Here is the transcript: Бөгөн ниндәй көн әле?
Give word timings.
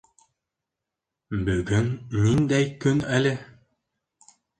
Бөгөн 1.49 1.89
ниндәй 2.15 2.65
көн 2.87 3.05
әле? 3.19 3.35